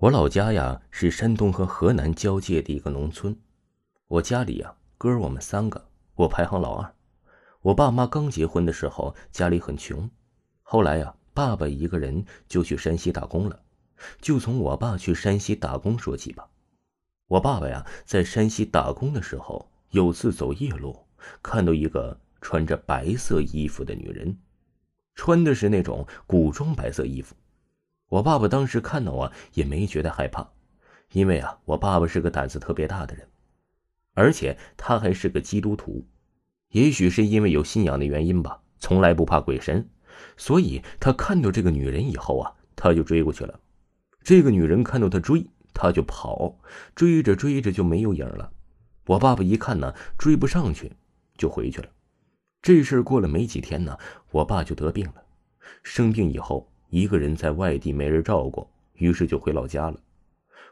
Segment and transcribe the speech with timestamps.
[0.00, 3.36] 我老家呀是山东和河南交界的一个农村，
[4.06, 6.94] 我家里呀哥我们三个，我排行老二。
[7.62, 10.08] 我爸妈刚结婚的时候家里很穷，
[10.62, 13.60] 后来呀爸爸一个人就去山西打工了。
[14.20, 16.48] 就从我爸去山西打工说起吧。
[17.26, 20.96] 我爸爸呀在山西打工的时候，有次走夜路，
[21.42, 24.38] 看到一个穿着白色衣服的女人，
[25.16, 27.34] 穿的是那种古装白色衣服。
[28.08, 30.48] 我爸爸当时看到啊，也没觉得害怕，
[31.12, 33.28] 因为啊，我爸爸是个胆子特别大的人，
[34.14, 36.06] 而且他还是个基督徒，
[36.70, 39.86] 也许是因为有信仰的原因吧，从来不怕鬼神，
[40.38, 43.60] 所以他看到这个女人以后啊，他就追过去了。
[44.22, 46.58] 这个女人看到他追，他就跑，
[46.94, 48.50] 追着追着就没有影了。
[49.04, 50.92] 我爸爸一看呢，追不上去，
[51.36, 51.88] 就回去了。
[52.62, 53.98] 这事儿过了没几天呢，
[54.30, 55.22] 我爸就得病了，
[55.82, 56.67] 生病以后。
[56.90, 60.00] 一个人在外地没人照顾，于是就回老家了。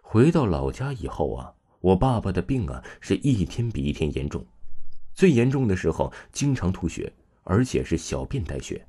[0.03, 4.45] 回到老家以后啊，我爸爸的病啊是一天比一天严重，
[5.13, 7.13] 最严重的时候经常吐血，
[7.45, 8.87] 而且是小便带血，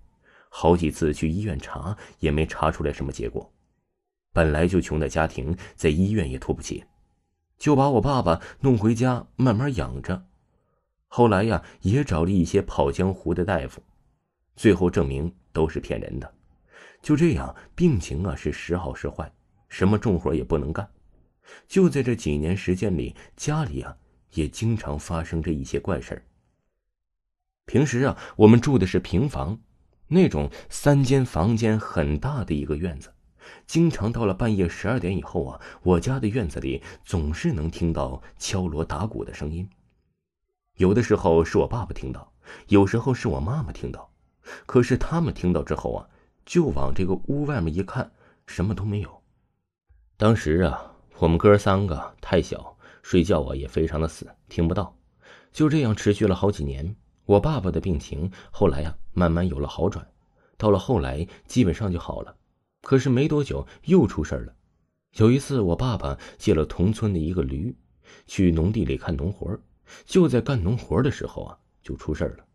[0.50, 3.52] 好几次去医院查也没查出来什么结果。
[4.31, 6.84] 本来就穷的家庭在医院也拖不起，
[7.58, 10.25] 就把我爸爸弄回家慢慢养着。
[11.08, 13.81] 后来呀，也找了一些跑江湖的大夫，
[14.56, 16.37] 最后证明都是骗人的。
[17.02, 19.31] 就这样，病情啊是时好时坏，
[19.70, 20.90] 什么重活也不能干。
[21.67, 23.95] 就在这几年时间里，家里啊
[24.34, 26.23] 也经常发生着一些怪事儿。
[27.66, 29.58] 平时啊，我们住的是平房，
[30.08, 33.14] 那种三间房间很大的一个院子。
[33.66, 39.70] 经常到了半夜十二点以后啊，我家的院子里总是能听到敲锣打鼓的声音。
[40.75, 42.34] 有的时候是我爸爸听到，
[42.68, 44.12] 有时候是我妈妈听到。
[44.66, 46.09] 可是他们听到之后啊。
[46.48, 48.09] 就往这个屋外面一看，
[48.45, 49.22] 什么都没有。
[50.16, 54.98] 当时啊，我们哥三个太小，睡觉啊也非常的死，听不到。
[55.52, 56.95] 就这样持续了好几年。
[57.25, 60.08] 我爸爸的病情后来呀，慢慢有了好转。
[60.56, 62.34] 到了后来，基本上就好了。
[62.81, 64.56] 可是没多久又出事了。
[65.18, 67.75] 有一次，我爸爸借了同村的一个驴，
[68.25, 69.59] 去农地里看农活
[70.06, 72.46] 就在干农活的时候啊，就出事了。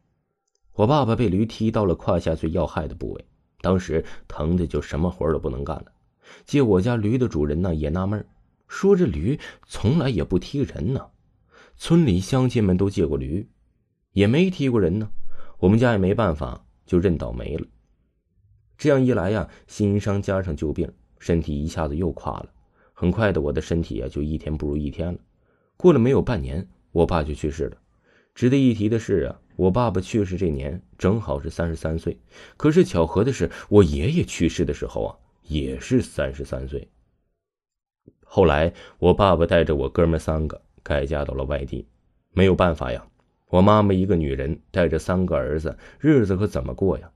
[0.72, 3.26] 我爸爸被驴踢到了胯下最要害的部位。
[3.62, 5.86] 当时疼的就什么活都不能干了。
[6.44, 8.26] 借我家驴的主人呢也纳闷
[8.68, 11.06] 说这驴从来也不踢人呢。
[11.76, 13.48] 村里乡亲们都借过驴，
[14.12, 15.10] 也没踢过人呢。
[15.58, 17.66] 我们家也没办法，就认倒霉了。
[18.76, 22.50] 这样一来呀，新伤加上旧病，身体一下子又垮了。
[22.92, 25.18] 很快的，我的身体啊就一天不如一天了。
[25.76, 27.76] 过了没有半年，我爸就去世了。
[28.34, 29.38] 值得一提的是啊。
[29.56, 32.18] 我爸爸去世这年正好是三十三岁，
[32.56, 36.88] 可是巧合的是，我爷爷去世的时候啊，也是三十三岁。
[38.24, 41.86] 后来，我爸爸带着我哥们三个改嫁到了外地，
[42.32, 43.06] 没有办法呀，
[43.50, 47.10] 我妈妈一个女人带着三个儿子，日子可怎么过呀？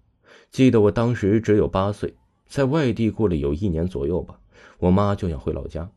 [0.51, 2.15] 记得我当时只有八岁，
[2.47, 4.39] 在外地过了有一年左右吧，
[4.79, 5.91] 我妈就想回老家，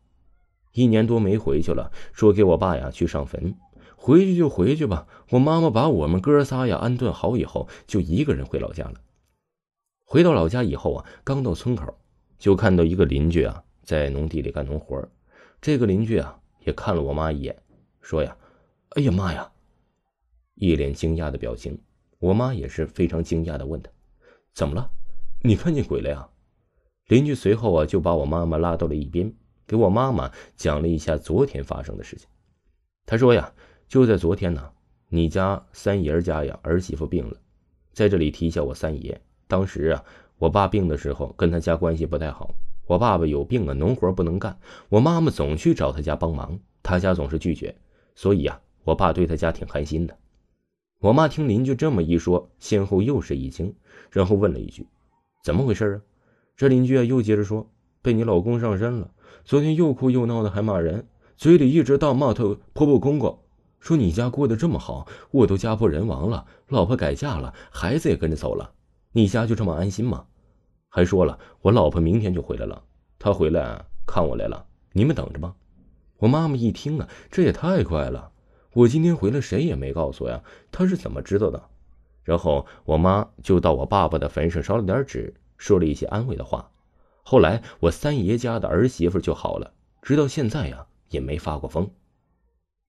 [0.72, 3.54] 一年多没回去了，说给我爸呀去上坟。
[4.02, 5.06] 回去就回去吧。
[5.28, 8.94] 我妈妈把我们哥仨呀安顿好以后，就一个人回老家了。
[10.06, 11.94] 回到老家以后啊，刚到村口，
[12.38, 15.06] 就看到一个邻居啊在农地里干农活。
[15.60, 17.62] 这个邻居啊也看了我妈一眼，
[18.00, 18.34] 说呀
[18.96, 19.52] ：“哎呀妈呀！”
[20.56, 21.78] 一脸惊讶的表情。
[22.18, 23.90] 我妈也是非常惊讶的问他
[24.54, 24.90] ：“怎么了？
[25.42, 26.26] 你看见鬼了呀？”
[27.06, 29.34] 邻居随后啊就把我妈妈拉到了一边，
[29.66, 32.26] 给我妈妈讲了一下昨天发生的事情。
[33.04, 33.52] 他说呀。
[33.90, 34.70] 就在昨天呢，
[35.08, 37.36] 你家三爷家呀儿媳妇病了，
[37.92, 39.20] 在这里提一下我三爷。
[39.48, 40.04] 当时啊，
[40.38, 42.54] 我爸病的时候跟他家关系不太好。
[42.86, 44.56] 我爸爸有病啊，农活不能干，
[44.88, 47.74] 我妈妈总去找他家帮忙，他家总是拒绝，
[48.14, 50.16] 所以呀，我爸对他家挺寒心的。
[51.00, 53.74] 我妈听邻居这么一说，先后又是一惊，
[54.12, 54.86] 然后问了一句
[55.42, 56.00] ：“怎么回事啊？”
[56.56, 57.68] 这邻居啊又接着说
[58.02, 59.10] ：“被你老公上身了，
[59.44, 63.36] 昨天又哭又闹的，还骂人，嘴里一直大骂他婆婆公公。”
[63.80, 68.72] 说你家过得这么好，我都家破人亡了，老婆改嫁了，孩子也跟着走了，
[69.12, 70.26] 你家就这么安心吗？
[70.88, 72.82] 还说了，我老婆明天就回来了，
[73.18, 75.54] 她回来看我来了，你们等着吧。
[76.18, 78.30] 我妈妈一听啊，这也太快了，
[78.74, 81.68] 我今天回来谁也没告诉呀，她是怎么知道的？
[82.22, 86.70] 然后我妈就到我爸爸的坟上烧了点纸，说了一些安慰的话。
[87.22, 89.72] 后来我三爷家的儿媳妇就好了，
[90.02, 91.90] 直到现在呀也没发过疯。